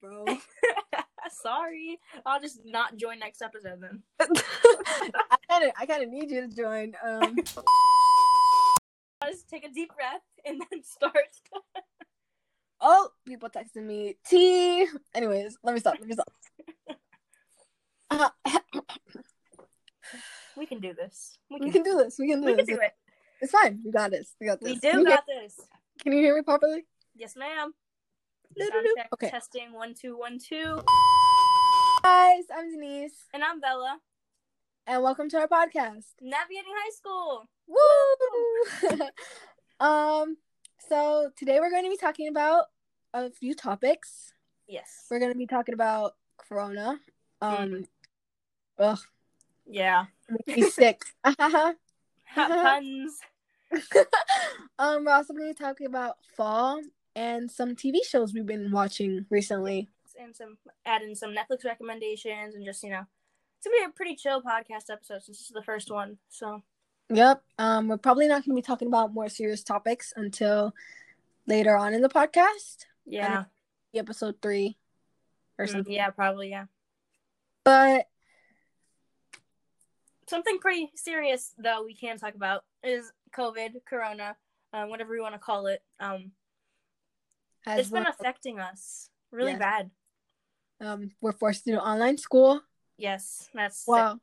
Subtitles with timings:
[0.00, 0.24] bro.
[1.42, 4.02] Sorry, I'll just not join next episode then.
[4.20, 6.94] I kind of, I kind of need you to join.
[7.04, 7.36] Um,
[9.22, 11.14] I'll just take a deep breath and then start.
[12.80, 14.16] oh, people texting me.
[14.26, 14.86] T.
[15.14, 15.96] Anyways, let me stop.
[15.98, 16.32] Let me stop.
[18.08, 18.28] Uh,
[20.56, 21.38] we can do this.
[21.50, 22.16] We we can, can do this.
[22.18, 22.66] We can do we this.
[22.66, 22.92] can do it.
[23.40, 23.80] It's fine.
[23.84, 24.34] We got this.
[24.40, 24.78] We got this.
[24.82, 25.60] We do got this.
[26.02, 26.84] can you hear me properly?
[27.14, 27.72] Yes, ma'am.
[28.58, 28.72] Doo-doo-doo.
[28.72, 29.08] Sound check.
[29.14, 29.30] Okay.
[29.30, 30.80] Testing one two one two.
[32.02, 33.98] Guys, I'm Denise, And I'm Bella.
[34.86, 36.04] and welcome to our podcast.
[36.20, 37.44] Navigating high school.
[37.66, 39.06] Woo!
[39.86, 40.36] um,
[40.88, 42.66] so today we're going to be talking about
[43.12, 44.32] a few topics.
[44.68, 45.06] Yes.
[45.10, 47.00] We're going to be talking about Corona.
[47.42, 47.86] Um, Mm.
[48.78, 48.98] ugh,
[49.66, 50.06] Yeah.
[50.46, 51.02] makes me sick.
[51.24, 51.76] Hot
[52.34, 53.18] puns.
[54.78, 56.80] um, we're also going to be talking about fall
[57.16, 59.88] and some TV shows we've been watching recently.
[60.20, 63.04] and some add in some Netflix recommendations and just you know
[63.58, 66.18] it's gonna be a pretty chill podcast episode since this is the first one.
[66.28, 66.62] So
[67.08, 67.42] Yep.
[67.58, 70.74] Um, we're probably not going to be talking about more serious topics until
[71.46, 73.44] later on in the podcast, yeah,
[73.94, 74.76] episode three
[75.56, 75.92] or Mm, something.
[75.92, 76.64] yeah, probably yeah.
[77.64, 78.08] But
[80.28, 84.36] Something pretty serious though we can talk about is COVID, Corona,
[84.72, 85.82] um, whatever you want to call it.
[86.00, 86.32] Um,
[87.66, 89.58] as it's been affecting us really Yes.
[89.58, 89.90] bad.
[90.80, 92.60] um, we're forced to do online school.
[92.98, 94.20] Yes, that's Wow.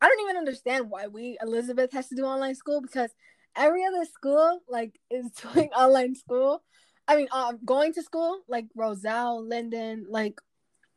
[0.00, 3.10] I don't even understand why we Elizabeth has to do online school because
[3.56, 6.62] every other school like is doing online school.
[7.08, 10.40] I mean, um, going to school like Roselle, Linden, like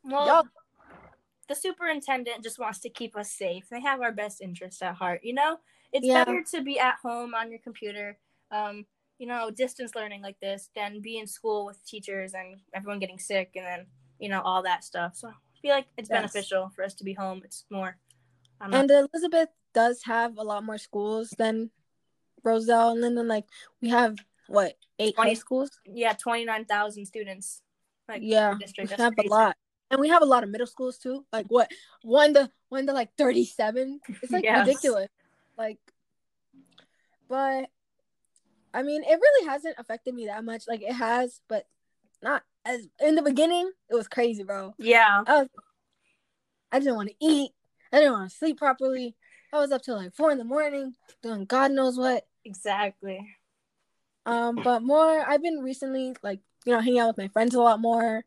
[0.03, 0.47] Well, Yup.
[1.47, 3.69] the superintendent just wants to keep us safe.
[3.69, 5.21] They have our best interest at heart.
[5.23, 5.59] You know,
[5.93, 6.25] it's Yeah.
[6.25, 8.17] better to be at home on your computer,
[8.51, 8.85] um,
[9.19, 13.19] you know, distance learning like this than be in school with teachers and everyone getting
[13.19, 13.85] sick and then
[14.17, 15.15] you know all that stuff.
[15.15, 16.17] So I feel like it's Yes.
[16.19, 17.41] beneficial for us to be home.
[17.45, 17.97] It's more.
[18.61, 21.69] I'm not- and Elizabeth does have a lot more schools than
[22.43, 23.27] Roselle and Linden.
[23.27, 23.45] Like
[23.81, 24.15] we have
[24.47, 25.69] what eight high schools?
[25.85, 27.61] yeah, twenty nine thousand students.
[28.07, 28.89] Like Yeah, the we district.
[28.91, 29.55] have That's a lot,
[29.91, 31.25] and we have a lot of middle schools too.
[31.31, 31.69] Like what
[32.03, 33.99] one to one to like thirty seven.
[34.23, 34.65] It's like Yes.
[34.65, 35.09] ridiculous.
[35.57, 35.77] Like,
[37.27, 37.69] but
[38.73, 40.63] I mean, it really hasn't affected me that much.
[40.67, 41.65] Like it has, but
[42.21, 43.71] not as in the beginning.
[43.89, 44.75] It was crazy, bro.
[44.77, 45.23] Yeah.
[45.25, 45.47] I was,
[46.71, 47.51] I didn't want to eat.
[47.91, 49.15] I didn't want to sleep properly.
[49.51, 50.93] I was up till like four in the morning
[51.23, 52.27] doing God knows what.
[52.45, 53.35] Exactly.
[54.25, 57.61] Um, but more, I've been recently like you know hanging out with my friends a
[57.61, 58.23] lot more.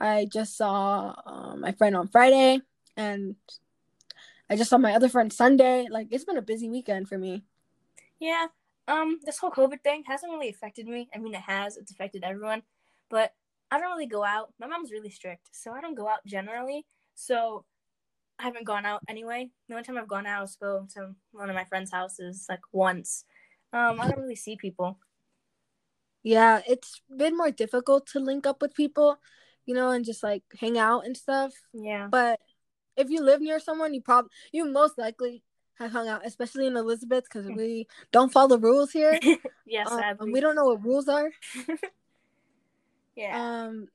[0.00, 2.60] I just saw um, my friend on Friday,
[2.96, 3.34] and
[4.48, 5.86] I just saw my other friend Sunday.
[5.90, 7.42] Like it's been a busy weekend for me.
[8.18, 8.46] Yeah.
[8.88, 11.08] Um, this whole COVID thing hasn't really affected me.
[11.14, 11.76] I mean, it has.
[11.76, 12.62] It's affected everyone,
[13.10, 13.32] but
[13.70, 14.52] I don't really go out.
[14.58, 16.86] My mom's really strict, so I don't go out generally.
[17.14, 17.64] So
[18.38, 19.50] I haven't gone out anyway.
[19.68, 22.60] The only time I've gone out is go to one of my friends' houses like
[22.72, 23.24] once.
[23.72, 24.98] Um, I don't really see people.
[26.22, 29.18] Yeah, it's been more difficult to link up with people,
[29.66, 31.52] you know, and just like hang out and stuff.
[31.72, 32.08] Yeah.
[32.10, 32.40] But
[32.96, 35.42] if you live near someone, you probably you most likely
[35.78, 39.18] have hung out, especially in Elizabeth, because we don't follow the rules here.
[39.66, 41.30] yes, Um, we don't know what rules are.
[43.16, 43.64] yeah.
[43.66, 43.88] Um,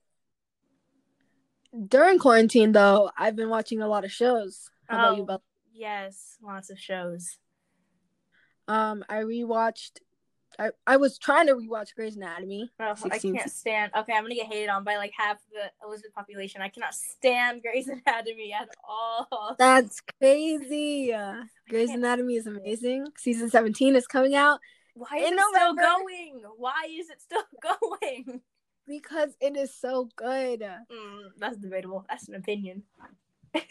[1.88, 4.70] during quarantine, though, I've been watching a lot of shows.
[4.88, 5.26] How about you, Oh.
[5.26, 5.42] Bella?
[5.74, 7.38] yes, lots of shows.
[8.68, 10.00] Um, I rewatched.
[10.60, 12.72] I I was trying to rewatch Grey's Anatomy.
[12.80, 13.92] Oh, I can't stand.
[13.98, 16.62] Okay, I'm gonna get hated on by like half the Elizabeth population.
[16.62, 19.56] I cannot stand Grey's Anatomy at all.
[19.58, 21.12] That's crazy.
[21.70, 23.08] Grey's Anatomy is amazing.
[23.18, 24.60] Season seventeen is coming out
[24.96, 26.42] Why is it still going?
[26.58, 27.44] Why is it still
[27.82, 28.42] going?
[28.86, 30.60] because it is so good.
[30.60, 32.06] Mm, that's debatable.
[32.10, 32.84] That's an opinion.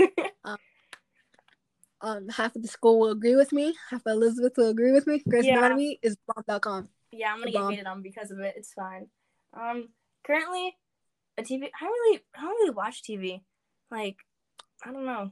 [2.04, 3.76] Um, half of the school will agree with me.
[3.88, 5.22] Half of Elizabeth will agree with me.
[5.28, 5.58] Grey's Yeah.
[5.58, 6.88] Anatomy is bomb.com.
[7.12, 8.54] Yeah, I'm gonna get hated on because of it.
[8.56, 9.06] It's fine.
[9.54, 9.90] Um,
[10.26, 10.76] currently,
[11.38, 11.70] a TV.
[11.80, 13.42] I don't really, I don't really watch TV.
[13.88, 14.16] Like,
[14.84, 15.30] I don't know.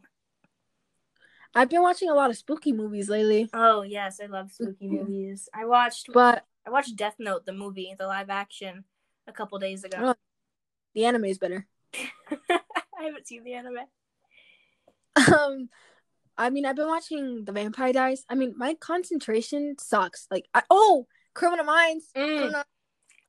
[1.54, 5.00] I've been watching a lot of spooky movies lately, Oh yes, I love spooky Mhm.
[5.00, 5.48] movies.
[5.52, 6.12] I watched.
[6.12, 8.84] but I watched Death Note, the movie, the live action,
[9.26, 9.96] a couple days ago.
[10.00, 10.14] Oh.
[10.94, 11.66] the anime is better.
[11.94, 13.86] I haven't seen the anime.
[15.32, 15.68] um
[16.38, 20.62] i mean i've been watching the vampire diaries i mean my concentration sucks like I,
[20.70, 22.62] oh criminal minds Mm, criminal,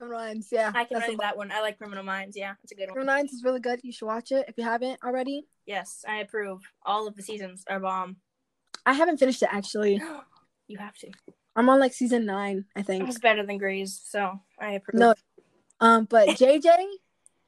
[0.01, 1.51] criminal minds yeah I can that's relate that one.
[1.51, 2.35] I like Criminal Minds.
[2.35, 2.93] Yeah, it's a good one.
[2.93, 6.17] criminal minds is really good you should watch it if you haven't already Yes, I
[6.17, 6.61] approve.
[6.85, 8.17] All of the seasons are bomb.
[8.85, 10.01] i haven't finished it actually
[10.67, 11.11] you have to.
[11.55, 14.99] i'm on like season nine i think It's better than Grey's, so I approve.
[14.99, 15.13] no
[15.79, 16.65] um but jj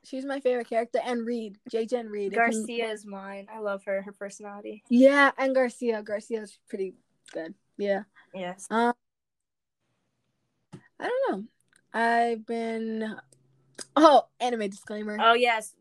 [0.03, 2.35] she's my favorite character, and Reid, JJ and Reid.
[2.35, 3.47] Garcia is mine.
[3.49, 4.01] I love her.
[4.01, 4.83] Her personality.
[4.89, 6.03] Yeah, and Garcia.
[6.03, 6.95] Garcia's pretty
[7.31, 7.53] good.
[7.77, 8.03] Yeah.
[8.35, 8.67] Yes.
[8.69, 8.91] Um,
[10.99, 11.43] I don't know.
[11.93, 13.15] I've been.
[13.95, 15.17] Oh, anime disclaimer.
[15.21, 15.75] Oh yes.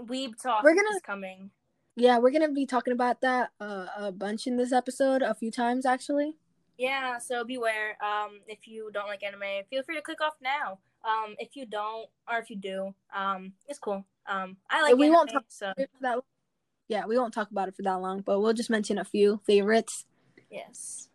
[0.00, 1.50] Weeb talk We're gonna- is coming.
[1.96, 5.50] yeah, we're gonna be talking about that uh, a bunch in this episode, a few
[5.50, 6.36] times actually.
[6.76, 7.96] Yeah, so beware.
[8.04, 10.78] Um, if you don't like anime, feel free to click off now.
[11.04, 14.04] Um, if you don't, or if you do, um, it's cool.
[14.26, 15.72] Um, I like we anime, won't talk- so
[16.02, 16.18] That,
[16.88, 19.40] yeah, we won't talk about it for that long, but we'll just mention a few
[19.46, 20.04] favorites.
[20.50, 21.08] yes,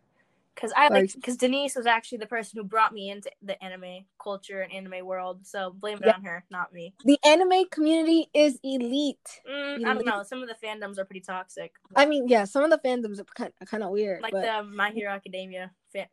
[0.54, 4.04] because I like because Denise was actually the person who brought me into the anime
[4.22, 5.46] culture and anime world.
[5.46, 6.14] So blame it Yeah.
[6.16, 6.94] on her, not me.
[7.04, 9.40] The anime community is elite.
[9.48, 10.22] Mm, You I don't know-.
[10.22, 13.24] Some of the fandoms are pretty toxic, I mean, yeah, some of the fandoms are
[13.24, 14.22] kind of, kind of weird.
[14.22, 14.42] like but...
[14.42, 16.06] the My Hero Academia fan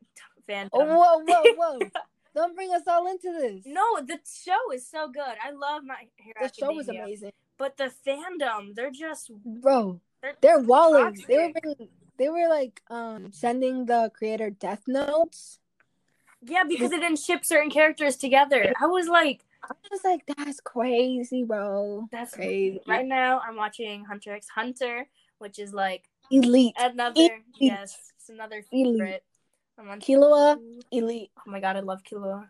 [0.47, 0.69] fandom.
[0.73, 1.79] Oh, whoa, whoa, whoa!
[2.35, 3.63] Don't bring us all into this.
[3.65, 5.35] No, the show is so good.
[5.43, 6.73] I love My Hero the Academia.
[6.75, 9.99] show is amazing, But the fandom, they're just bro.
[10.21, 11.17] they're, They're walling.
[11.27, 11.89] They were bringing,
[12.19, 15.59] they were like um sending the creator death notes.
[16.45, 18.71] Yeah, because they didn't ship certain characters together.
[18.79, 22.07] I was like, I was like, that's crazy, bro.
[22.11, 22.79] that's crazy.
[22.87, 25.07] Right now, I'm watching Hunter x Hunter,
[25.39, 28.99] which is like Elite, another yes, it's another Elite.
[28.99, 29.23] favorite.
[29.77, 30.59] I'm on Killua,
[30.91, 31.31] elite.
[31.39, 32.47] Oh my god, I love Killua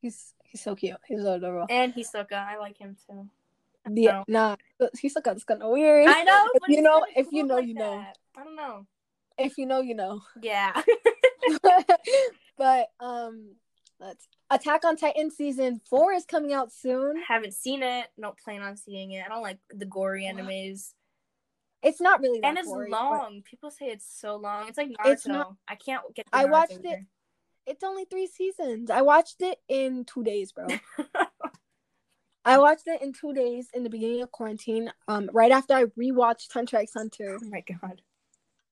[0.00, 0.96] He's he's so cute.
[1.06, 1.66] He's so adorable.
[1.68, 2.32] and Hisoka.
[2.32, 3.28] I like him too.
[3.92, 4.56] Yeah, nah,
[5.00, 6.06] he's so kind of weird.
[6.08, 6.48] I know.
[6.54, 8.04] If you know- if you know, like you know.
[8.40, 8.86] I don't know.
[9.38, 10.22] If you know, you know.
[10.40, 10.80] Yeah.
[12.58, 13.56] but um,
[13.98, 17.22] let's Attack on Titan season four is coming out soon.
[17.26, 18.06] Haven't seen it.
[18.20, 19.24] Don't plan on seeing it.
[19.24, 20.44] I don't like the gory What?
[20.44, 20.92] animes.
[21.82, 23.42] It's not really that And it's gory, long.
[23.42, 24.68] People say it's so long.
[24.68, 25.12] It's like Naruto.
[25.12, 26.26] It's not- I can't get.
[26.32, 27.00] I watched it.
[27.66, 28.90] It's only three seasons.
[28.90, 30.66] I watched it in two days, bro.
[32.44, 34.90] I watched it in two days in the beginning of quarantine.
[35.08, 37.38] Um, right after I rewatched Hunter x Hunter.
[37.40, 38.02] Oh my god.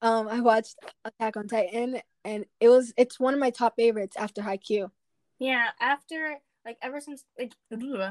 [0.01, 4.17] Um, I watched Attack on Titan, and it was it's one of my top favorites
[4.17, 4.91] after Haikyuu.
[5.39, 7.53] Yeah, after like ever since like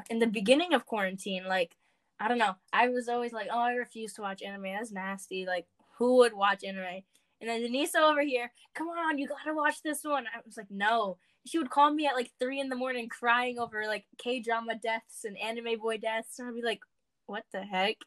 [0.09, 1.75] in the beginning of quarantine, like
[2.19, 4.63] I don't know, I was always like, oh, I refuse to watch anime.
[4.63, 5.45] That's nasty.
[5.45, 5.67] Like,
[5.97, 7.03] who would watch anime?
[7.39, 10.25] And then Denise over here, come on, you gotta watch this one.
[10.25, 11.17] I was like, no.
[11.45, 14.75] She would call me at like three in the morning crying over like K drama
[14.75, 16.81] deaths and anime boy deaths, and I'd be like,
[17.27, 17.97] what the heck?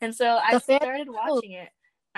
[0.00, 1.68] And so I started watching it.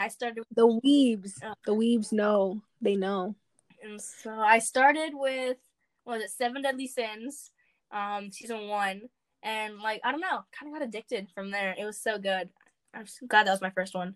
[0.00, 1.54] I started The weebs, Oh.
[1.66, 3.34] the weebs know, they know.
[3.82, 5.56] And so I started with
[6.04, 7.50] what was it, Seven Deadly Sins,
[7.90, 9.02] um, season one,
[9.42, 11.74] and like I don't know, kind of got addicted from there.
[11.78, 12.48] It was so good.
[12.94, 14.14] I'm so glad that was my first one.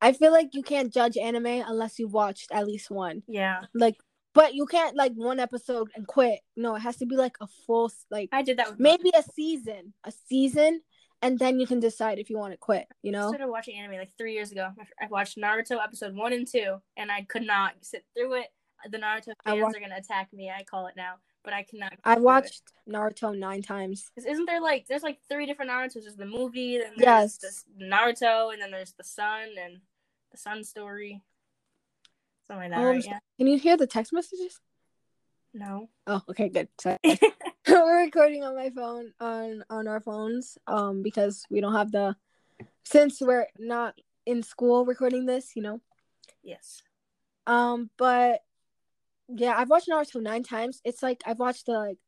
[0.00, 3.22] I feel like you can't judge anime unless you've watched at least one.
[3.28, 3.96] Yeah, Like,
[4.34, 6.40] but you can't like one episode and quit.
[6.56, 8.70] No, it has to be like a full like I did that.
[8.70, 10.80] With maybe a season, a season,
[11.22, 12.86] and then you can decide if you want to quit.
[13.02, 14.70] You I know, started watching anime like three years ago.
[15.00, 18.46] I watched Naruto episode one and two, and I could not sit through it.
[18.90, 20.50] The Naruto I fans wa- are gonna attack me.
[20.50, 21.92] I call it now, but I cannot.
[22.04, 22.24] I do it.
[22.24, 24.10] watched Naruto nine times.
[24.16, 26.04] Isn't there like there's like three different Naruto's?
[26.04, 27.64] There's the movie, then there's Yes.
[27.78, 29.80] Naruto, and then there's the Sun and
[30.30, 31.22] the Sun story.
[32.46, 33.04] Something like that, Oh, right?
[33.04, 33.18] Yeah.
[33.38, 34.58] Can you hear the text messages?
[35.52, 35.88] No.
[36.06, 36.68] Oh, okay, good.
[37.84, 42.14] We're recording on my phone on on our phones um because we don't have the
[42.84, 43.94] since we're not
[44.26, 45.80] in school recording this, you know.
[46.42, 46.82] yes.
[47.46, 48.40] Um, but
[49.28, 50.82] yeah, I've watched Naruto nine times.
[50.84, 51.98] It's like I've watched the like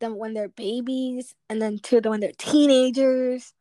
[0.00, 3.54] them when they're babies, and then to the when they're teenagers.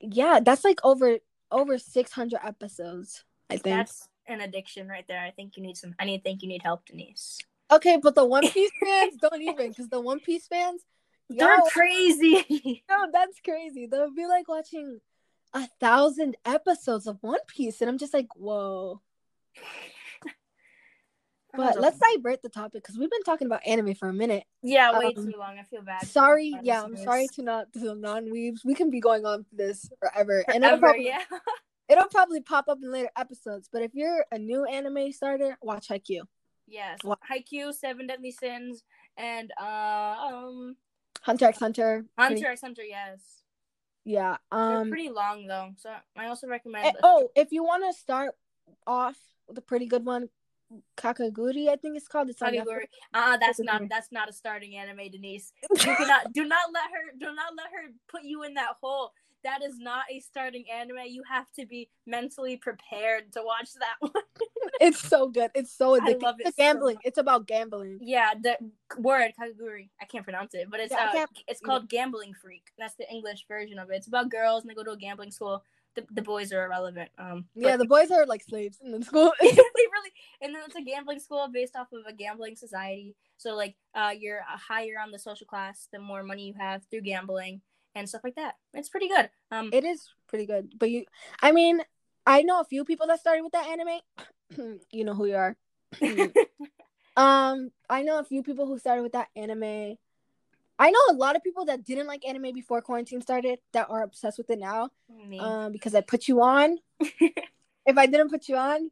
[0.00, 1.18] Yeah, that's like over
[1.52, 3.24] over six hundred episodes.
[3.48, 3.76] I think.
[3.76, 5.20] That's an addiction right there.
[5.20, 5.94] I think you need some.
[6.00, 7.38] I need think you need help, Denise.
[7.70, 10.82] Okay, but the One Piece fans don't even because the One Piece fans,
[11.28, 12.82] They're yo, crazy.
[12.90, 13.86] no, that's crazy.
[13.86, 15.00] They'll be like watching
[15.54, 19.00] a thousand episodes of One Piece, and I'm just like, whoa.
[21.52, 24.44] But let's divert the topic because we've been talking about anime for a minute.
[24.62, 25.58] Yeah, way um, too long.
[25.58, 26.06] I feel bad.
[26.06, 28.64] Sorry, yeah, I'm sorry to not to the non-weebs.
[28.64, 31.24] We can be going on for this forever, and it'll Forever, probably yeah.
[31.88, 33.68] it'll probably pop up in later episodes.
[33.72, 36.20] But if you're a new anime starter, watch Haikyuu,
[36.70, 36.98] Yes.
[37.02, 37.18] What?
[37.30, 38.84] Haikyuu, Seven Deadly Sins,
[39.16, 40.76] and uh, um,
[41.22, 42.04] Hunter x Hunter.
[42.16, 42.82] Hunter pretty- x Hunter.
[42.84, 43.42] Yes.
[44.04, 44.36] yeah.
[44.52, 44.88] They're Um.
[44.88, 46.86] pretty long though, so I also recommend.
[46.86, 48.34] eh, oh, if you want to start
[48.86, 49.16] off
[49.48, 50.28] with a pretty good one,
[50.96, 52.30] Kakaguri, I think it's called.
[52.30, 52.40] It's.
[52.40, 52.86] Kakegurui.
[53.12, 55.52] Ah, that's not that's not a starting anime, Denise.
[55.70, 59.12] You cannot do not let her do not let her put you in that hole.
[59.44, 60.98] That is not a starting anime.
[61.08, 64.22] You have to be mentally prepared to watch that one.
[64.80, 65.50] It's so good.
[65.54, 66.22] It's so I addictive.
[66.22, 66.94] love it it's so gambling.
[66.96, 67.04] much.
[67.04, 67.98] it's about gambling.
[68.02, 68.56] yeah, the
[68.98, 69.88] word Kaguri.
[70.00, 72.64] I can't pronounce it, but it's Yeah, uh, it's called Gambling Freak.
[72.78, 73.94] That's the English version of it.
[73.96, 75.62] It's about girls and they go to a gambling school.
[75.96, 77.10] The, the boys are irrelevant.
[77.18, 79.32] Um, Yeah, the boys are like slaves in the school.
[79.40, 83.54] they really and then it's a gambling school based off of a gambling society so
[83.56, 87.00] like uh you're uh, higher on the social class the more money you have through
[87.00, 87.60] gambling
[87.94, 90.72] and stuff like that it's pretty good um it is pretty good.
[90.78, 91.04] But you
[91.42, 91.82] I mean,
[92.24, 94.78] I know a few people that started with that anime.
[94.90, 95.56] you know who you are.
[97.16, 99.98] Um, I know a few people who started with that anime.
[100.78, 104.02] I know a lot of people that didn't like anime before quarantine started that are
[104.02, 104.88] obsessed with it now.
[105.28, 105.38] me.
[105.38, 106.78] Um, because I put you on.
[107.00, 108.90] if I didn't put you on,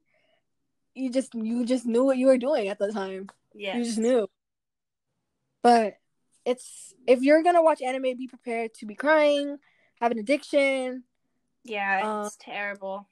[0.94, 3.28] you just you just knew what you were doing at the time.
[3.54, 4.28] yeah You just knew.
[5.62, 5.94] But
[6.50, 9.58] it's if you're gonna watch anime, be prepared to be crying,
[10.00, 11.04] have an addiction.
[11.64, 13.08] yeah it's terrible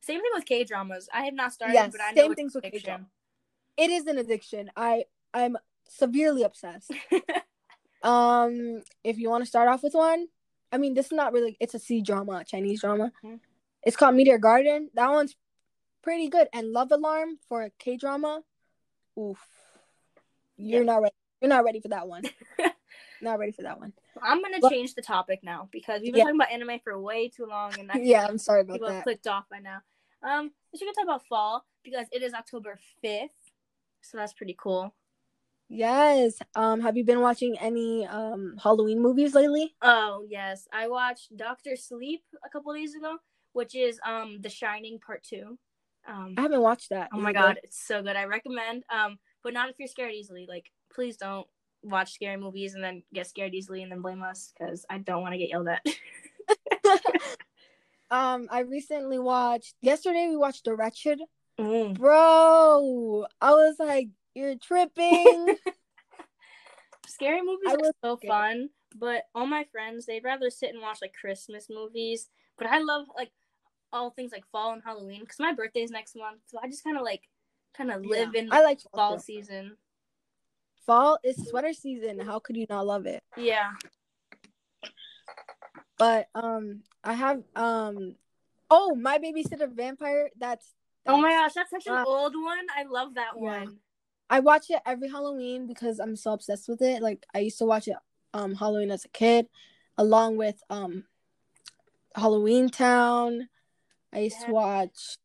[0.00, 2.54] same thing with k dramas i have not started Yes, but i know same things
[2.54, 2.82] with addiction.
[2.82, 3.06] K-drama.
[3.76, 4.70] It is an addiction.
[4.76, 5.56] I I'm
[5.88, 6.92] severely obsessed.
[8.02, 10.28] Um, if you want to start off with one,
[10.70, 11.56] I mean, this is not really.
[11.58, 13.10] It's a C drama, Chinese drama.
[13.24, 13.40] Mhm.
[13.82, 14.90] It's called Meteor Garden.
[14.94, 15.34] That one's
[16.02, 16.46] pretty good.
[16.52, 18.42] And Love Alarm for a K drama.
[19.18, 19.40] Oof,
[20.56, 20.92] you're Yeah.
[20.92, 21.14] not ready.
[21.40, 22.22] You're not ready for that one.
[23.22, 23.92] not ready for that one.
[24.22, 26.24] i'm gonna Well- change the topic now because we've been Yeah.
[26.24, 29.02] talking about anime for way too long and Yeah, I'm sorry about people have that.
[29.04, 29.80] clicked off by now
[30.22, 33.28] um we should talk about fall because it is october 5th
[34.02, 34.94] so that's pretty cool
[35.68, 36.38] Yes.
[36.54, 39.74] Um, have you been watching any um Halloween movies lately?
[39.82, 43.18] Oh yes, I watched Doctor Sleep a couple days ago,
[43.52, 45.58] which is um The Shining Part Two.
[46.06, 47.08] Um, I haven't watched that.
[47.12, 48.14] oh my god, it's so good.
[48.14, 48.84] I recommend.
[48.90, 50.46] Um, but not if you're scared easily.
[50.48, 51.48] Like, please don't
[51.82, 55.22] watch scary movies and then get scared easily and then blame us because I don't
[55.22, 55.84] want to get yelled at.
[58.10, 59.74] um, I recently watched.
[59.82, 61.20] Yesterday we watched The Wretched.
[61.58, 61.94] Mm.
[61.98, 65.56] Bro, I was like, you're tripping.
[67.06, 68.30] Scary movies are so scared.
[68.30, 72.28] fun, but all my friends they'd rather sit and watch like Christmas movies.
[72.58, 73.30] But I love like
[73.92, 76.96] all things like fall and Halloween because my birthday's next month, so I just kind
[76.96, 77.22] of like
[77.76, 79.18] kind of live Yeah, in I like fall fall.
[79.18, 79.76] season.
[80.86, 82.20] Fall is sweater season.
[82.20, 83.22] How could you not love it?
[83.36, 83.72] Yeah.
[85.98, 88.14] But um, I have um,
[88.70, 90.30] oh, my babysitter vampire.
[90.38, 90.74] That's,
[91.06, 92.66] Oh my gosh, that's such an uh, old one.
[92.76, 93.60] I love that Yeah.
[93.60, 93.78] one.
[94.28, 97.00] I watch it every Halloween because I'm so obsessed with it.
[97.02, 97.96] Like I used to watch it
[98.34, 99.46] um Halloween as a kid,
[99.96, 101.04] along with um
[102.14, 103.48] Halloween Town.
[104.12, 104.46] I used Yeah.
[104.46, 105.16] to watch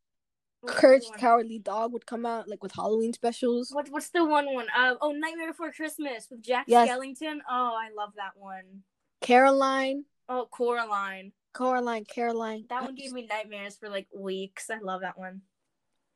[0.63, 1.11] The?
[1.17, 3.71] Cowardly Dog would come out like with Halloween specials.
[3.71, 4.67] What, what's the one one?
[4.77, 6.89] Uh, oh, Nightmare Before Christmas with Jack Yes.
[6.89, 7.39] Skellington.
[7.49, 8.83] Oh, I love that one.
[9.21, 11.31] Caroline, Oh, Coraline.
[11.53, 12.65] Coraline, Caroline.
[12.69, 14.69] That one gave me nightmares for like weeks.
[14.69, 15.41] I love that one.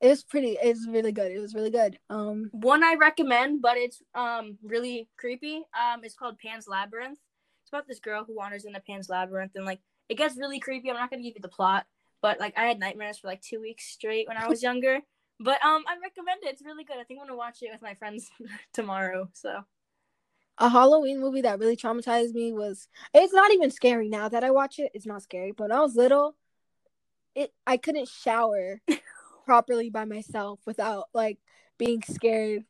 [0.01, 0.57] It was pretty.
[0.61, 1.31] It was really good.
[1.31, 1.97] It was really good.
[2.09, 5.63] Um, One I recommend, but it's um really creepy.
[5.77, 7.19] Um, it's called Pan's Labyrinth.
[7.63, 10.89] It's about this girl who wanders into Pan's Labyrinth, and like it gets really creepy.
[10.89, 11.85] I'm not gonna give you the plot,
[12.25, 14.99] but like I had nightmares for like two weeks straight when I was younger.
[15.37, 16.53] But um, I recommend it.
[16.53, 16.95] It's really good.
[16.95, 18.29] I think I'm gonna watch it with my friends
[18.73, 19.27] tomorrow.
[19.33, 19.65] So
[20.57, 22.87] a Halloween movie that really traumatized me was.
[23.13, 24.91] It's not even scary now that I watch it.
[24.93, 25.51] It's not scary.
[25.51, 26.37] But when I was little,
[27.35, 28.79] it I couldn't shower
[29.45, 31.37] properly by myself without like
[31.77, 32.63] being scared.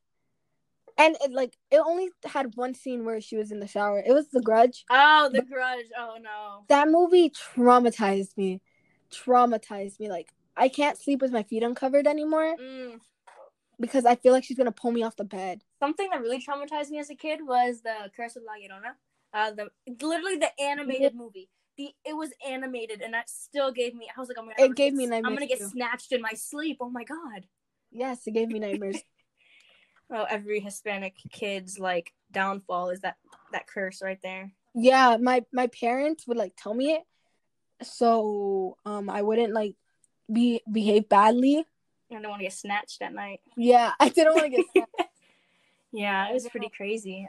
[0.97, 4.03] And it, like it only had one scene where she was in the shower.
[4.03, 4.85] It was The Grudge.
[4.89, 5.85] oh, The Grudge.
[5.95, 6.65] Oh no.
[6.67, 8.61] That movie traumatized me.
[9.11, 10.09] Traumatized me.
[10.09, 12.99] Like I can't sleep with my feet uncovered anymore Mm.
[13.79, 15.61] because I feel like she's gonna pull me off the bed.
[15.79, 18.93] Something that really traumatized me as a kid was the Curse of La Llorona.
[19.33, 19.69] Uh, the
[20.01, 21.49] literally the animated movie.
[21.77, 24.07] The it was animated, and that still gave me.
[24.15, 25.59] I was like, oh my god, It I'm gonna gave get- me I'm gonna get
[25.59, 25.67] too.
[25.67, 26.77] snatched in my sleep.
[26.79, 27.45] Oh my god.
[27.91, 29.01] Yes, it gave me nightmares.
[30.11, 33.17] Oh, every Hispanic kid's like downfall is that
[33.51, 34.51] that curse right there.
[34.75, 37.01] yeah, my my parents would like tell me it,
[37.81, 39.75] so um I wouldn't like
[40.31, 41.65] be behave badly.
[42.11, 43.41] I don't want to get snatched at night.
[43.57, 45.09] Yeah, I didn't want to get stabbed.
[45.91, 47.27] Yeah, it was pretty crazy.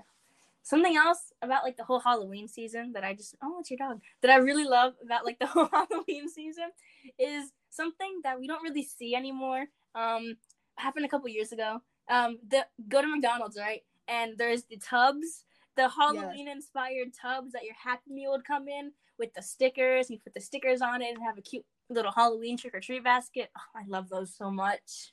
[0.62, 4.00] Something else about like the whole Halloween season that I just oh it's your dog
[4.22, 6.70] that I really love about like the whole Halloween season
[7.18, 9.66] is something that we don't really see anymore.
[9.94, 10.36] Um,
[10.76, 11.80] happened a couple years ago.
[12.08, 15.44] Um, the go to McDonald's right, and there's the tubs,
[15.76, 20.10] the Halloween inspired tubs that your Happy Meal would come in with the stickers.
[20.10, 23.04] You put the stickers on it and have a cute little Halloween trick or treat
[23.04, 23.50] basket.
[23.56, 25.12] Oh, I love those so much.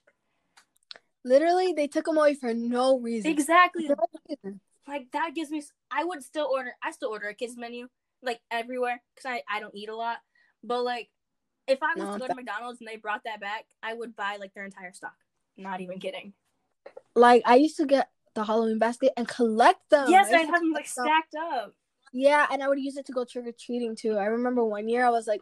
[1.26, 3.32] Literally, they took them away for no reason.
[3.32, 3.88] Exactly.
[3.88, 3.96] No
[4.30, 4.60] reason.
[4.88, 7.88] like that gives me i would still order i still order a kids menu
[8.22, 10.18] like everywhere because I I don't eat a lot.
[10.64, 11.10] But like,
[11.68, 13.94] if I was No, to go that- to McDonald's and they brought that back, I
[13.94, 15.16] would buy like their entire stock.
[15.58, 16.34] Not even kidding.
[17.16, 20.10] Like I used to get the Halloween basket and collect them.
[20.10, 21.06] yes, I I have them like them.
[21.06, 21.74] stacked up.
[22.12, 24.18] Yeah, and I would use it to go trick or treating too.
[24.18, 25.42] I remember one year I was like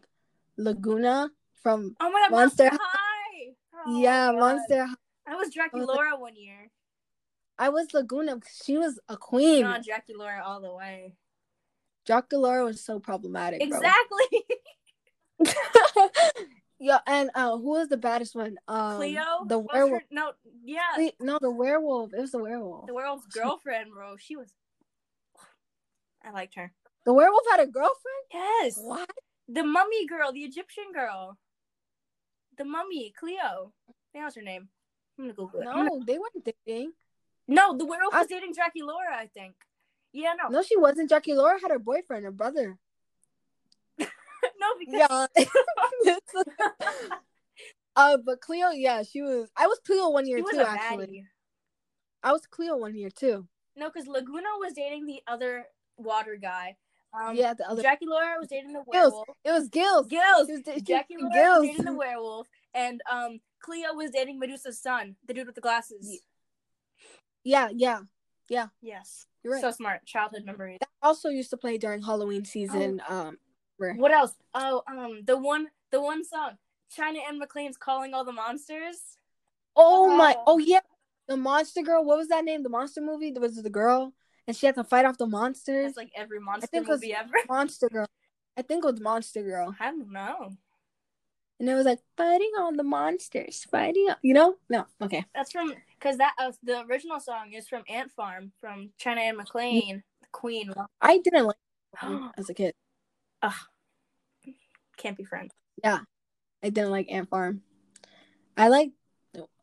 [0.59, 1.29] Lagoona
[1.61, 3.53] from Oh my god, Monster Monster, High.
[3.87, 4.39] Oh, yeah God.
[4.39, 4.85] Monster.
[4.85, 4.95] High.
[5.27, 6.69] I was Jackie I was like- one year.
[7.59, 8.41] I was Lagoona.
[8.63, 9.61] She was a queen.
[9.61, 11.13] Not Jackie Laura all the way.
[12.07, 13.59] Dracula was so problematic.
[13.59, 13.77] bro.
[13.77, 14.43] Exactly.
[16.91, 18.57] yeah, and uh, who was the baddest one?
[18.67, 19.23] Um, Cleo.
[19.47, 20.01] the werewolf.
[20.01, 20.31] her- no,
[20.63, 22.13] yeah, Wait, no, the werewolf.
[22.13, 22.87] It was the werewolf.
[22.87, 24.17] the werewolf's girlfriend, bro.
[24.17, 24.53] She was.
[26.23, 26.71] I liked her.
[27.05, 28.23] The werewolf had a girlfriend.
[28.33, 28.77] Yes.
[28.77, 29.09] What?
[29.47, 31.37] The mummy girl, the Egyptian girl.
[32.57, 33.73] The mummy, Cleo.
[34.13, 34.69] That was her name.
[35.17, 35.67] I'm gonna Google it.
[35.67, 36.91] I'm gonna- No, they weren't dating.
[37.47, 39.55] No, the werewolf I- was dating Draculaura, I think.
[40.13, 40.49] Yeah, no.
[40.49, 41.09] No, she wasn't.
[41.09, 42.77] Draculaura had her boyfriend, her brother.
[44.61, 45.27] No, because
[46.05, 46.15] Yeah.
[47.95, 49.49] uh, but Cleo, yeah, she was.
[49.57, 50.59] I was Cleo one year too.
[50.59, 51.25] Actually.
[52.23, 53.47] I was Cleo one year too.
[53.75, 55.65] No, because Lagoona was dating the other
[55.97, 56.77] water guy.
[57.13, 57.81] Um, yeah, the other.
[57.81, 59.27] Jackie Laura was dating the werewolf.
[59.43, 60.07] It was Gills.
[60.07, 60.47] Gills.
[60.47, 61.59] Was da- Draculaura Gills.
[61.59, 65.61] was dating the werewolf, and um, Cleo was dating Medusa's son, the dude with the
[65.61, 66.21] glasses.
[67.43, 68.01] Yeah, yeah.
[68.51, 68.67] Yeah.
[68.81, 69.61] Yes, You're right.
[69.61, 70.05] so smart.
[70.05, 70.77] Childhood memories.
[70.81, 73.01] that also used to play during Halloween season.
[73.07, 73.37] Um,
[73.81, 74.33] where- What else?
[74.53, 76.51] Oh, um, the one, the one song,
[76.89, 79.17] China Anne McClain's "Calling All the Monsters."
[79.75, 80.43] oh my, Oh.
[80.47, 80.81] oh yeah,
[81.27, 82.03] the monster girl.
[82.05, 82.63] What was that name?
[82.63, 83.31] The monster movie.
[83.31, 84.13] There was the girl,
[84.47, 85.85] and she had to fight off the monsters.
[85.85, 87.33] That's like every monster I think it was- movie ever.
[87.49, 88.07] Monster girl.
[88.57, 90.51] I think it was Monster Girl, I don't know.
[91.59, 94.07] and it was like fighting on the monsters, fighting.
[94.09, 94.57] On, you know?
[94.69, 95.23] No, okay.
[95.33, 99.37] That's from because that uh, the original song is from Ant Farm from China and
[99.37, 100.73] McLean, the Queen.
[101.01, 101.55] I didn't like
[102.37, 102.73] as a kid.
[103.41, 103.53] Ugh,
[105.01, 105.53] can't be friends.
[105.83, 105.99] Yeah,
[106.63, 107.61] I didn't like Ant Farm.
[108.55, 108.91] I like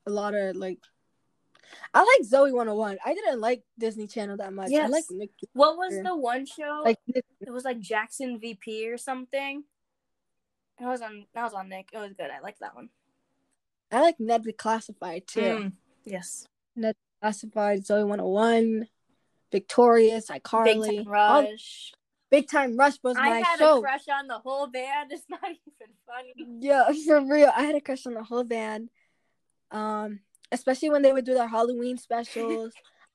[0.06, 0.78] a lot of like.
[1.92, 2.98] I like Zoey 101.
[3.04, 4.72] I didn't like Disney Channel that much.
[4.72, 5.30] I like Nick.
[5.52, 6.82] What was the one show?
[6.84, 9.64] Like it was like Jackson VP or something.
[10.80, 11.26] I was on.
[11.34, 11.90] That was on Nick.
[11.92, 12.30] It was good.
[12.30, 12.88] I liked that one.
[13.90, 15.40] I like Ned the Classified too.
[15.40, 15.72] Mm,
[16.04, 16.46] yes.
[16.76, 18.86] Ned Classified, Zoey 101,
[19.50, 21.04] Victorious, Big iCarly.
[21.04, 21.92] Time All- Rush.
[22.30, 23.78] Big Time Rush was I my had show.
[23.78, 25.10] a crush on the whole band.
[25.12, 26.60] It's not even funny.
[26.60, 27.50] Yeah, for real.
[27.54, 28.90] I had a crush on the whole band.
[29.70, 30.20] Um,
[30.52, 32.72] especially when they would do their Halloween specials.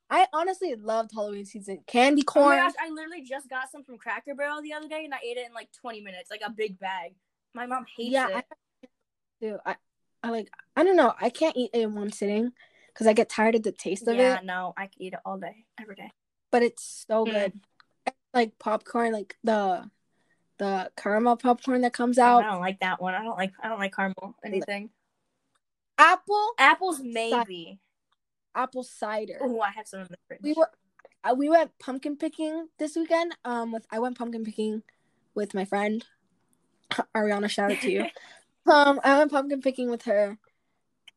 [0.09, 1.79] I honestly loved Halloween season.
[1.87, 2.57] Candy Oh my corn.
[2.57, 2.73] gosh!
[2.79, 5.47] I literally just got some from Cracker Barrel the other day, and I ate it
[5.47, 7.13] in like 20 minutes, like a big bag.
[7.53, 8.45] My mom hates yeah, it.
[9.45, 9.71] I.
[9.71, 9.75] I,
[10.23, 10.49] I like.
[10.75, 11.13] I don't know.
[11.19, 12.51] I can't eat it in one sitting
[12.87, 14.45] because I get tired of the taste of yeah, it.
[14.45, 16.11] no, I could eat it all day, every day.
[16.51, 17.31] But it's so Mm.
[17.31, 17.53] good.
[18.33, 19.89] Like popcorn, like the
[20.59, 22.43] the caramel popcorn that comes Oh, out.
[22.43, 23.13] I don't like that one.
[23.15, 23.51] I don't like.
[23.61, 24.89] I don't like caramel anything.
[25.97, 27.79] Apple, Apples maybe.
[28.55, 29.37] apple cider.
[29.41, 30.39] Oh, I have some in the fridge.
[30.41, 30.69] we were
[31.23, 33.35] uh, we went pumpkin picking this weekend.
[33.45, 34.83] Um, with I went pumpkin picking
[35.35, 36.03] with my friend
[37.15, 37.49] Ariana.
[37.49, 38.05] Shout out to you.
[38.71, 40.37] um, I went pumpkin picking with her,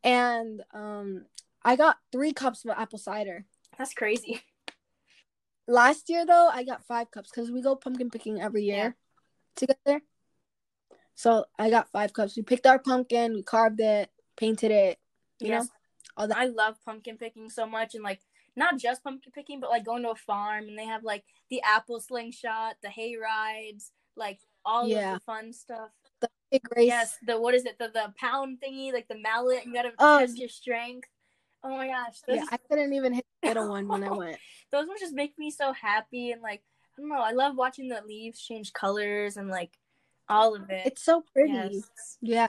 [0.04, 1.24] and um,
[1.64, 3.44] I got three cups of apple cider.
[3.78, 4.42] That's crazy.
[5.68, 8.96] Last year though, I got five cups because we go pumpkin picking every year
[9.56, 10.02] together.
[11.14, 12.36] So I got five cups.
[12.36, 14.98] We picked our pumpkin, we carved it, painted it.
[15.40, 15.64] You Yes.
[15.64, 15.70] know,
[16.16, 16.36] all that.
[16.36, 18.20] I love pumpkin picking so much, and like
[18.54, 21.60] not just pumpkin picking, but like going to a farm and they have like the
[21.62, 25.14] apple slingshot, the hay rides, like all Yeah.
[25.14, 25.90] of the fun stuff.
[26.20, 26.86] The big race.
[26.86, 27.78] Yes, the what is it?
[27.78, 29.66] The the pound thingy, like the mallet.
[29.66, 30.20] You gotta Oh.
[30.20, 31.08] test your strength.
[31.68, 34.38] Oh my gosh, those, Yeah, I couldn't even hit the middle one when I went.
[34.70, 36.62] those ones just make me so happy and like
[36.96, 37.16] I don't know.
[37.20, 39.76] I love watching the leaves change colors and like
[40.28, 40.82] all of it.
[40.86, 41.52] It's so pretty.
[41.52, 42.18] Yes.
[42.22, 42.46] Yeah.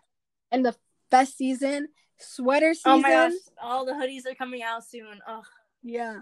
[0.52, 0.76] And the
[1.10, 1.88] best season,
[2.20, 2.92] sweater season.
[2.92, 5.20] Oh my gosh, all the hoodies are coming out soon.
[5.28, 5.42] Oh,
[5.84, 6.20] Yeah.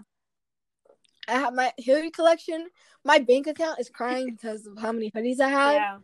[1.28, 2.68] I have my hoodie collection.
[3.04, 5.72] My bank account is crying because of how many hoodies I have.
[5.74, 5.98] yeah,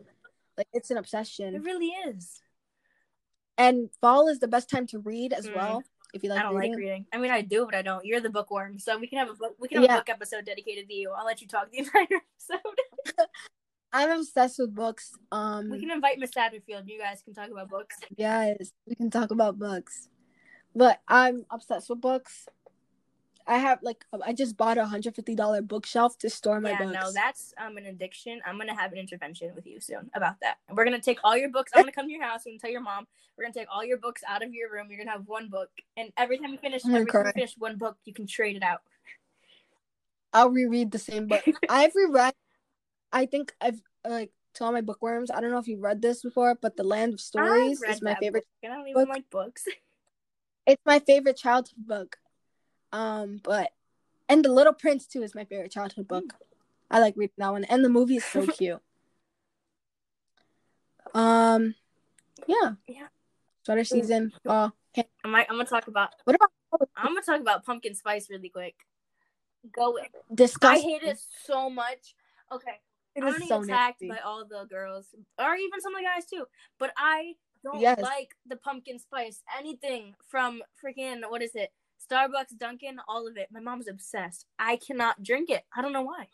[0.58, 1.54] Like it's an obsession.
[1.54, 2.42] it really is.
[3.58, 5.54] And fall is the best time to read as Mm.
[5.54, 5.84] well.
[6.12, 6.72] If you like I don't reading.
[6.72, 7.06] like reading.
[7.12, 8.04] I mean, I do, but I don't.
[8.04, 9.56] You're the bookworm, so we can have a book.
[9.58, 9.94] We can have Yeah.
[9.96, 11.10] a book episode dedicated to you.
[11.16, 13.26] I'll let you talk the entire episode.
[13.94, 15.12] I'm obsessed with books.
[15.30, 16.84] Um we can invite Miss Satterfield.
[16.86, 17.96] You guys can talk about books.
[18.16, 20.08] yes, we can talk about books.
[20.74, 22.46] But I'm obsessed with books.
[23.46, 26.78] I have like I just bought a hundred fifty dollar bookshelf to store my yeah,
[26.78, 26.92] books.
[26.92, 28.40] no, that's um an addiction.
[28.46, 30.58] I'm gonna have an intervention with you soon about that.
[30.72, 31.72] We're gonna take all your books.
[31.74, 33.06] I'm gonna come to your house and tell your mom.
[33.36, 34.88] We're gonna take all your books out of your room.
[34.90, 37.76] You're gonna have one book, and every time you finish, every time you finish one
[37.78, 38.82] book, you can trade it out.
[40.32, 41.42] I'll reread the same book.
[41.68, 42.34] I've reread.
[43.12, 45.30] I think I've like to all my bookworms.
[45.30, 48.14] I don't know if you've read this before, but The Land of Stories is my
[48.16, 48.44] favorite.
[48.62, 48.70] book.
[48.70, 49.08] I don't even book.
[49.08, 49.66] like books.
[50.64, 52.18] It's my favorite childhood book.
[52.92, 53.72] Um, but
[54.28, 56.34] and The Little Prince too is my favorite childhood book.
[56.90, 58.80] I like reading that one, and the movie is so cute.
[61.14, 61.74] Um,
[62.46, 63.08] yeah, Yeah.
[63.64, 64.32] Sweater season.
[64.44, 64.72] Fall.
[64.96, 65.08] Okay.
[65.24, 66.10] I might, I'm gonna talk about.
[66.24, 66.50] What about
[66.96, 68.74] I'm gonna talk about pumpkin spice really quick.
[69.72, 69.98] Go.
[69.98, 70.90] I disgusting?
[70.90, 72.14] I hate it so much.
[72.50, 72.80] Okay.
[73.14, 74.08] It I'm is so attacked nasty.
[74.08, 75.06] by all the girls,
[75.38, 76.44] or even some of the guys too.
[76.78, 78.00] But I don't Yes.
[78.00, 79.42] like the pumpkin spice.
[79.58, 81.72] Anything from freaking what is it?
[82.10, 83.48] Starbucks, Dunkin', all of it.
[83.52, 84.46] My mom's obsessed.
[84.58, 85.62] I cannot drink it.
[85.76, 86.28] I don't know why.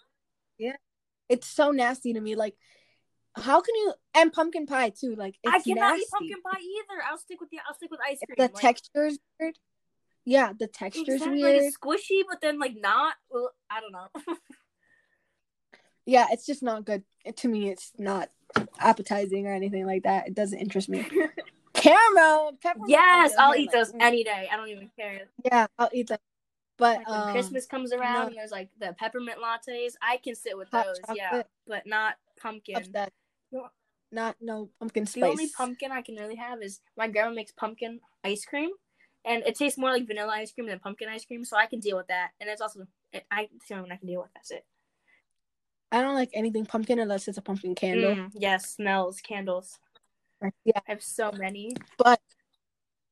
[0.59, 0.76] Yeah.
[1.28, 2.35] It's so nasty to me.
[2.35, 2.57] Like,
[3.37, 3.94] how can you?
[4.14, 5.14] And pumpkin pie too.
[5.14, 6.02] Like, it's I cannot nasty.
[6.02, 7.02] eat pumpkin pie either.
[7.09, 8.35] I'll stick with the I'll stick with ice cream.
[8.37, 9.59] The Like, texture is weird.
[10.24, 11.62] Yeah, the texture's exactly, weird.
[11.62, 13.14] It's squishy, but then like not.
[13.31, 14.09] Well, I don't know.
[16.07, 17.02] Yeah, it's just not good.
[17.37, 18.31] To me, it's not
[18.78, 20.26] appetizing or anything like that.
[20.28, 21.07] It doesn't interest me.
[21.80, 22.90] Caramel, peppermint.
[22.90, 24.48] yes, I'll eat those mm, any day.
[24.50, 25.28] I don't even care.
[25.44, 26.18] Yeah, I'll eat them.
[26.76, 28.26] But Like when um, Christmas comes around no.
[28.28, 32.14] and there's like the peppermint lattes, I can sit with Hot those, yeah, but not
[32.40, 32.76] pumpkin.
[34.10, 35.22] Not no pumpkin spice.
[35.22, 38.70] The only pumpkin I can really have is my grandma makes pumpkin ice cream,
[39.24, 41.80] and it tastes more like vanilla ice cream than pumpkin ice cream, so I can
[41.80, 42.30] deal with that.
[42.40, 44.30] And it's also it, I the only one I can deal with.
[44.34, 44.64] That's it.
[45.90, 48.14] I don't like anything pumpkin unless it's a pumpkin candle.
[48.14, 49.78] Mm, yes, smells, candles.
[50.64, 51.74] Yeah, I have so many.
[51.96, 52.20] but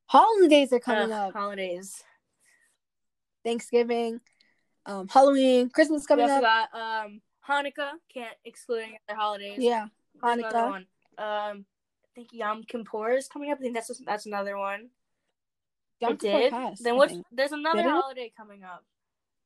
[0.06, 1.32] holidays are coming up.
[1.32, 2.02] Holidays.
[3.44, 4.20] Thanksgiving,
[4.86, 6.42] um, Halloween, Christmas We coming also up.
[6.42, 7.92] got um Hanukkah.
[8.12, 9.58] Can't excluding other holidays.
[9.58, 9.86] Yeah,
[10.22, 10.68] Hanukkah.
[10.68, 10.86] one.
[11.18, 11.64] Um,
[12.04, 13.58] I think Yom Kippur is coming up.
[13.58, 14.88] I think that's that's another one.
[16.00, 16.52] Yom it Kippur did.
[16.52, 17.92] passed, then I what's there's another Did it?
[17.92, 18.84] holiday coming up.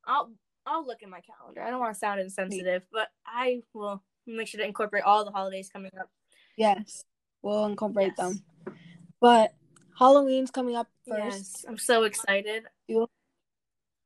[0.07, 0.33] I'll
[0.67, 1.63] I'll look in my calendar.
[1.63, 5.31] I don't want to sound insensitive, but I will make sure to incorporate all the
[5.31, 6.09] holidays coming up.
[6.57, 7.05] Yes,
[7.43, 8.29] we'll incorporate Yes.
[8.29, 8.45] them.
[9.21, 9.55] But
[9.99, 11.19] Halloween's coming up first.
[11.19, 12.65] Yes, I'm so excited.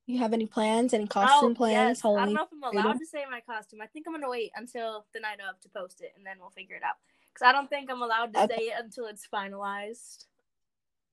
[0.07, 0.93] You have any plans?
[0.93, 2.01] Any oh, costume Oh, plans?
[2.01, 2.05] yes.
[2.05, 3.81] I don't know if I'm allowed to say my costume.
[3.81, 6.51] I think I'm gonna wait until the night of to post it, and then we'll
[6.51, 6.97] figure it out.
[7.33, 8.55] Because I don't think I'm allowed to Okay.
[8.57, 10.27] say it until it's finalized.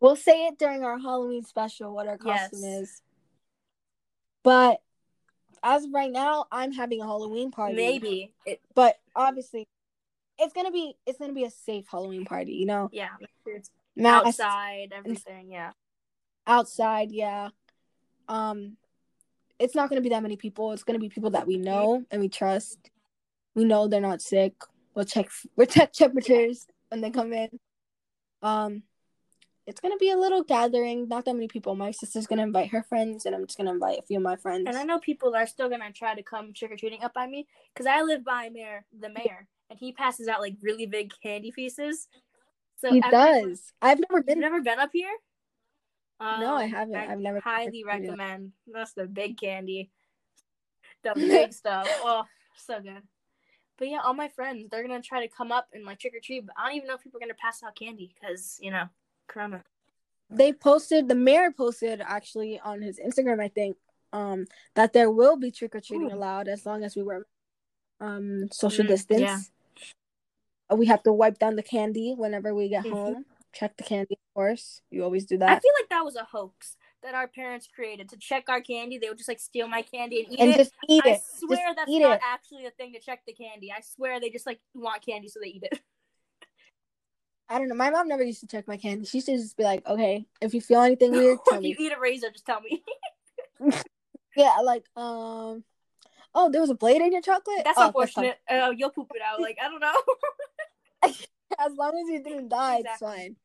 [0.01, 2.81] We'll say it during our Halloween special what our costume Yes.
[2.81, 3.01] is.
[4.43, 4.81] But
[5.63, 7.75] as of right now, I'm having a Halloween party.
[7.75, 8.61] Maybe it.
[8.73, 9.67] But obviously,
[10.41, 12.53] it's gonna be it's gonna be a safe Halloween party.
[12.53, 13.09] You know, Yeah,
[13.45, 13.69] it's
[14.03, 15.51] outside, everything.
[15.51, 15.71] Yeah.
[16.47, 17.11] outside.
[17.11, 17.49] Yeah.
[18.27, 18.77] Um,
[19.59, 20.71] it's not gonna be that many people.
[20.71, 22.89] It's gonna be people that we know and we trust.
[23.53, 24.53] We know they're not sick.
[24.95, 25.29] We'll check.
[25.55, 27.49] We'll check temperatures when they come in.
[28.41, 28.83] Um,
[29.67, 31.07] it's gonna be a little gathering.
[31.07, 31.75] Not that many people.
[31.75, 34.35] My sister's gonna invite her friends, and I'm just gonna invite a few of my
[34.37, 34.63] friends.
[34.67, 37.27] And I know people are still gonna try to come trick or treating up by
[37.27, 41.11] me because I live by mayor, the mayor, and he passes out like really big
[41.23, 42.07] candy pieces.
[42.77, 43.73] So he does.
[43.81, 44.39] I've never You've been.
[44.39, 45.09] never been up here?
[46.19, 46.95] No, I Um, haven't.
[46.95, 48.51] I I've never- highly recommend.
[48.67, 49.89] That's the big candy,
[51.03, 51.87] the big stuff.
[52.03, 53.01] Oh, so good.
[53.77, 56.19] But yeah, all my friends they're gonna try to come up and like trick or
[56.19, 58.69] treat, but I don't even know if people are gonna pass out candy because you
[58.71, 58.85] know,
[59.27, 59.63] Corona.
[60.29, 61.07] They posted.
[61.07, 63.77] The mayor posted actually on his Instagram, I think,
[64.13, 67.25] um, that there will be trick or treating allowed as long as we wear
[67.99, 69.21] um social Mm, distance.
[69.21, 69.39] yeah.
[70.75, 72.91] We have to wipe down the candy whenever we get Mhm.
[72.91, 73.25] home.
[73.53, 74.81] Check the candy, of course.
[74.89, 75.49] You always do that.
[75.49, 78.97] I feel like that was a hoax that our parents created to check our candy.
[78.97, 80.57] They would just like steal my candy and eat and it.
[80.57, 81.15] just eat it.
[81.15, 82.21] I swear just that's not it.
[82.23, 83.71] actually a thing to check the candy.
[83.71, 85.79] I swear they just like want candy so they eat it.
[87.49, 87.75] I don't know.
[87.75, 89.05] My mom never used to check my candy.
[89.05, 91.75] She used to just be like, "Okay, if you feel anything weird, tell if me."
[91.77, 92.81] you eat a razor, just tell me.
[94.35, 95.63] Yeah, like um,
[96.33, 97.63] oh, there was a blade in your chocolate.
[97.65, 98.37] That's oh, unfortunate.
[98.49, 99.41] Uh, you'll poop it out.
[99.41, 99.93] Like I don't know.
[101.63, 103.35] As long as you didn't die, it's fine.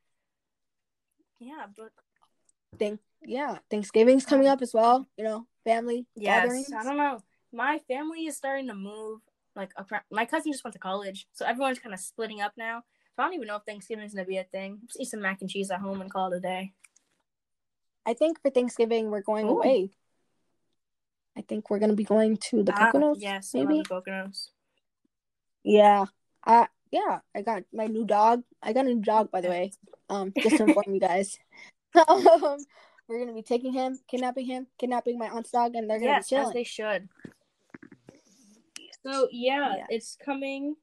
[1.39, 1.91] yeah, but
[2.79, 5.07] Think, yeah, Thanksgiving's coming up as well.
[5.17, 6.73] You know, family yes, gatherings.
[6.73, 7.23] I don't know.
[7.53, 9.21] My family is starting to move.
[9.55, 9.73] Like
[10.11, 12.83] my cousin just went to college, so everyone's kind of splitting up now.
[13.15, 14.81] So I don't even know if Thanksgiving's gonna be a thing.
[14.87, 16.73] Just eat some mac and cheese at home and call it a day.
[18.05, 19.59] I think for Thanksgiving we're going Ooh.
[19.59, 19.91] away.
[21.37, 23.17] I think we're gonna be going to the Ah, Poconos.
[23.19, 23.79] yes, maybe.
[23.83, 24.49] the Poconos.
[25.65, 26.07] Yeah.
[26.45, 27.21] I yeah.
[27.35, 28.43] I got my new dog.
[28.63, 29.73] I got a new dog by the way.
[30.09, 31.39] Um, just to inform you guys.
[32.09, 32.59] um,
[33.09, 36.31] we're gonna be taking him, kidnapping him, kidnapping my aunt's dog, and they're gonna yes,
[36.31, 36.55] be as chilling.
[36.55, 37.09] they should.
[39.05, 39.87] So yeah, Yeah.
[39.89, 40.77] it's coming.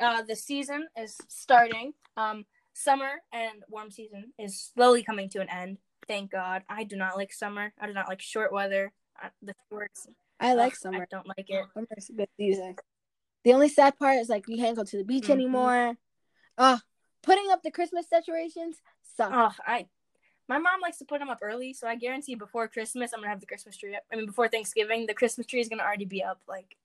[0.00, 1.94] Uh, the season is starting.
[2.16, 5.78] Um, summer and warm season is slowly coming to an end.
[6.08, 6.62] Thank God.
[6.68, 7.72] I do not like summer.
[7.80, 8.92] I do not like short weather.
[9.22, 10.08] Uh, the shorts.
[10.40, 11.02] I like ugh, summer.
[11.02, 11.64] I don't like it.
[11.72, 12.76] Summer's a good season.
[13.44, 15.30] The only sad part is like we can't go to the beach Mhm.
[15.30, 15.96] anymore.
[16.58, 16.78] Uh
[17.22, 19.32] putting up the Christmas decorations sucks.
[19.34, 19.86] Oh, I.
[20.46, 23.30] My mom likes to put them up early, so I guarantee before Christmas I'm gonna
[23.30, 24.02] have the Christmas tree up.
[24.12, 26.40] I mean, before Thanksgiving, the Christmas tree is gonna already be up.
[26.46, 26.76] Like,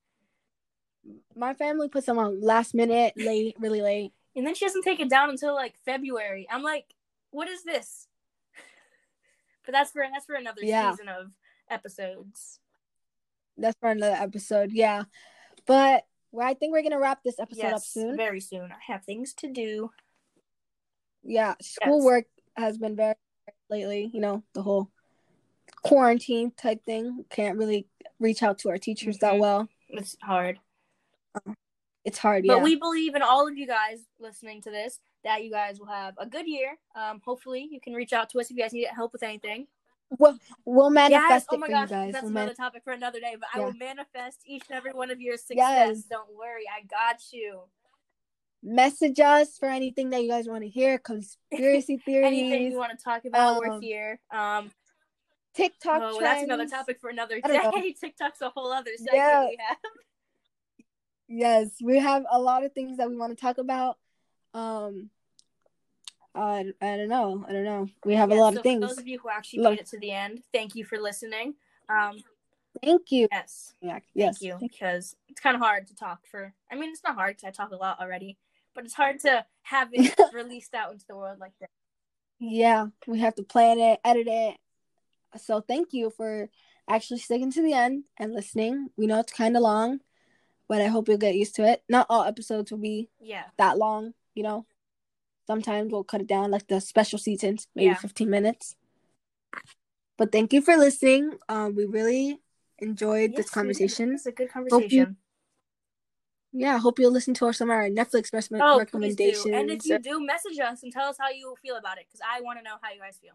[1.35, 4.13] My family puts them on last minute, late, really late.
[4.35, 6.47] and then she doesn't take it down until like February.
[6.49, 6.93] I'm like,
[7.31, 8.07] what is this?
[9.65, 10.91] But that's for that's for another Yeah.
[10.91, 11.31] season of
[11.69, 12.59] episodes.
[13.57, 14.71] That's for another episode.
[14.71, 15.03] Yeah.
[15.65, 18.17] But well, I think we're gonna wrap this episode up Yes, soon.
[18.17, 18.71] very soon.
[18.71, 19.91] I have things to do.
[21.23, 23.15] yeah, schoolwork has been very
[23.69, 24.09] lately.
[24.13, 24.89] You know, the whole
[25.83, 27.25] quarantine type thing.
[27.29, 27.87] Can't really
[28.19, 29.39] reach out to our teachers that Mhm.
[29.39, 29.69] well.
[29.89, 30.59] It's hard.
[32.05, 32.45] It's hard.
[32.47, 32.63] But yeah.
[32.63, 36.15] we believe in all of you guys listening to this that you guys will have
[36.17, 36.77] a good year.
[36.95, 39.67] Um, hopefully you can reach out to us if you guys need help with anything.
[40.17, 41.43] We'll, we'll manifest Yes.
[41.43, 42.13] it Oh my for gosh, you guys.
[42.13, 43.35] that's We'll another mani- topic for another day.
[43.39, 45.57] But I will manifest each and every one of your success.
[45.57, 46.03] Yes.
[46.03, 47.61] Don't worry, I got you.
[48.63, 50.97] message us for anything that you guys want to hear.
[50.97, 54.19] Conspiracy theories, Anything you want to talk about, we're um, here.
[54.31, 54.71] Um,
[55.53, 56.19] TikTok oh, trends.
[56.21, 57.95] that's another topic for another day.
[58.01, 59.45] TikTok's a whole other segment Yeah.
[59.45, 59.77] we have.
[61.27, 63.97] Yes, we have a lot of things that we want to talk about.
[64.55, 65.11] Um,
[66.35, 67.45] I I don't know.
[67.47, 67.87] I don't know.
[68.05, 68.83] We have a lot so of things.
[68.83, 71.55] For those of you who actually made it to the end, thank you for listening.
[71.89, 72.21] Um,
[72.83, 73.27] Thank you.
[73.31, 73.73] yes.
[73.81, 74.39] Yeah, yes.
[74.39, 76.53] Thank you because it's kind of hard to talk for.
[76.71, 78.37] I mean, it's not hard because I talk a lot already,
[78.75, 81.69] but it's hard to have it released out into the world like this.
[82.39, 84.57] Yeah, we have to plan it, edit it.
[85.37, 86.49] So thank you for
[86.87, 88.89] actually sticking to the end and listening.
[88.97, 89.99] We know it's kind of long,
[90.67, 91.83] but I hope you'll get used to it.
[91.89, 94.65] Not all episodes will be Yeah, that long, you know.
[95.49, 97.95] Sometimes we'll cut it down, like the special seasons, maybe Yeah.
[97.95, 98.75] 15 minutes.
[100.15, 101.39] But thank you for listening.
[101.49, 102.39] Um, we really
[102.77, 104.13] enjoyed Yes, this conversation.
[104.13, 105.17] It's a good conversation.
[106.51, 109.45] Yeah, I hope you'll listen to our some of our Netflix rec- Oh, recommendations.
[109.45, 109.53] do.
[109.55, 112.21] And if you do, message us and tell us how you feel about it because
[112.23, 113.33] I want to know how you guys feel.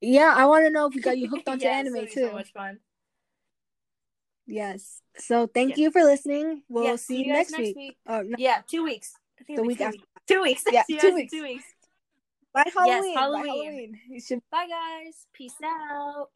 [0.00, 2.20] yeah, I want to know if we got you hooked onto Yes, anime too.
[2.28, 2.78] So much fun.
[4.46, 5.02] Yes.
[5.16, 5.78] So thank Yes.
[5.78, 6.62] you for listening.
[6.68, 7.96] We'll Yes, see you guys next week.
[8.06, 9.14] Oh, no, Yeah, two weeks.
[9.40, 9.98] I think the week after.
[9.98, 10.07] weeks.
[10.28, 10.62] Two weeks.
[10.70, 11.32] Yeah, you two weeks.
[11.32, 11.64] Two weeks.
[12.52, 13.14] By Halloween.
[13.14, 13.46] By Halloween.
[13.46, 14.00] Halloween.
[14.08, 15.26] You should Bye, guys.
[15.32, 16.28] Peace out.